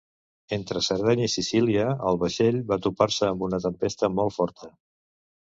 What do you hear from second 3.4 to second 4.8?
una tempesta molt forta.